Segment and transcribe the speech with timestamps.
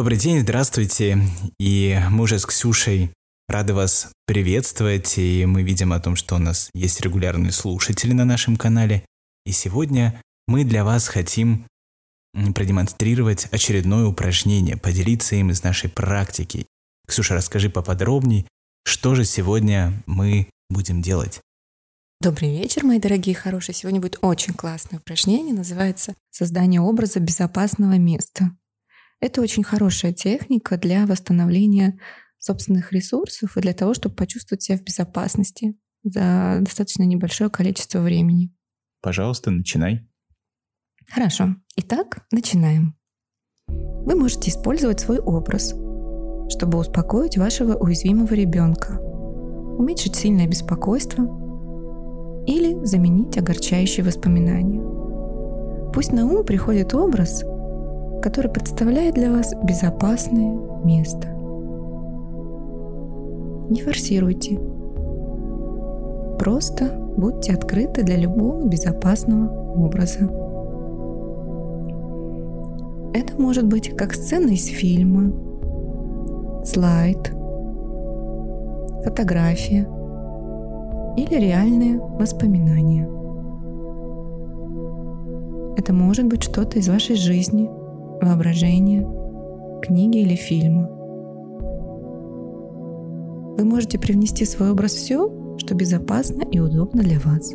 [0.00, 1.18] Добрый день, здравствуйте.
[1.58, 3.12] И мы уже с Ксюшей
[3.48, 5.18] рады вас приветствовать.
[5.18, 9.04] И мы видим о том, что у нас есть регулярные слушатели на нашем канале.
[9.44, 10.18] И сегодня
[10.48, 11.66] мы для вас хотим
[12.32, 16.64] продемонстрировать очередное упражнение, поделиться им из нашей практики.
[17.06, 18.46] Ксюша, расскажи поподробнее,
[18.86, 21.42] что же сегодня мы будем делать.
[22.22, 23.74] Добрый вечер, мои дорогие хорошие.
[23.74, 28.50] Сегодня будет очень классное упражнение, называется «Создание образа безопасного места».
[29.20, 31.98] Это очень хорошая техника для восстановления
[32.38, 38.50] собственных ресурсов и для того, чтобы почувствовать себя в безопасности за достаточно небольшое количество времени.
[39.02, 40.08] Пожалуйста, начинай.
[41.08, 41.56] Хорошо.
[41.76, 42.96] Итак, начинаем.
[43.68, 45.74] Вы можете использовать свой образ,
[46.50, 48.98] чтобы успокоить вашего уязвимого ребенка,
[49.78, 51.24] уменьшить сильное беспокойство
[52.46, 54.80] или заменить огорчающие воспоминания.
[55.92, 57.42] Пусть на ум приходит образ,
[58.20, 61.28] который представляет для вас безопасное место.
[63.70, 64.58] Не форсируйте.
[66.38, 70.24] Просто будьте открыты для любого безопасного образа.
[73.12, 75.32] Это может быть как сцена из фильма,
[76.64, 77.32] слайд,
[79.04, 79.88] фотография
[81.16, 83.08] или реальные воспоминания.
[85.76, 87.70] Это может быть что-то из вашей жизни,
[88.20, 89.06] воображения,
[89.82, 90.88] книги или фильма.
[93.56, 97.52] Вы можете привнести в свой образ все, что безопасно и удобно для вас.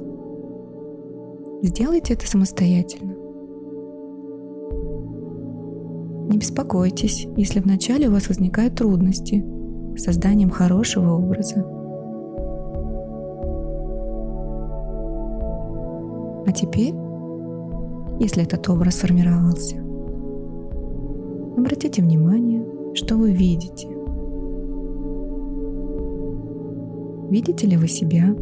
[1.61, 3.15] Сделайте это самостоятельно.
[6.29, 9.45] Не беспокойтесь, если вначале у вас возникают трудности
[9.95, 11.65] с созданием хорошего образа.
[16.45, 16.93] А теперь,
[18.19, 19.84] если этот образ сформировался,
[21.57, 23.87] обратите внимание, что вы видите.
[27.29, 28.35] Видите ли вы себя?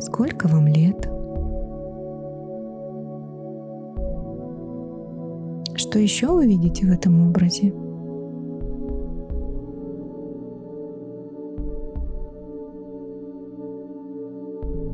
[0.00, 1.08] Сколько вам лет?
[5.76, 7.72] Что еще вы видите в этом образе?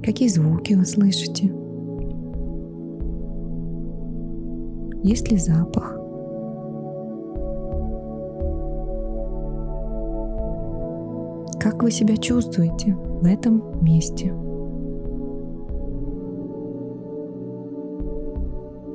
[0.04, 1.65] Какие звуки вы слышите?
[5.02, 5.96] Есть ли запах?
[11.60, 14.32] Как вы себя чувствуете в этом месте?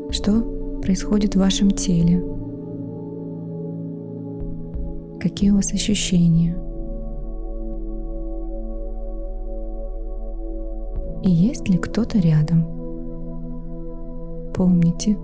[0.10, 0.42] Что
[0.82, 2.24] происходит в вашем теле?
[5.20, 6.56] Какие у вас ощущения?
[11.24, 12.66] И есть ли кто-то рядом?
[14.54, 15.18] Помните,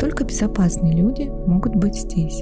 [0.00, 2.40] только безопасные люди могут быть здесь.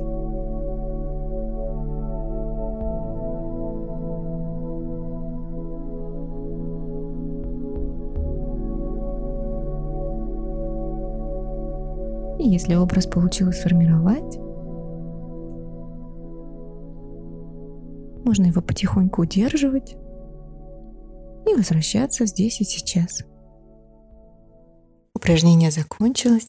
[12.39, 14.39] И если образ получилось сформировать,
[18.25, 19.97] можно его потихоньку удерживать
[21.47, 23.25] и возвращаться здесь и сейчас.
[25.15, 26.47] Упражнение закончилось.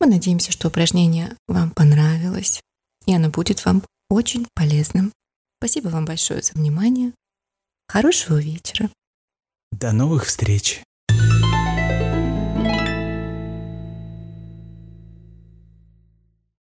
[0.00, 2.60] Мы надеемся, что упражнение вам понравилось,
[3.06, 5.12] и оно будет вам очень полезным.
[5.58, 7.12] Спасибо вам большое за внимание.
[7.88, 8.90] Хорошего вечера.
[9.72, 10.82] До новых встреч!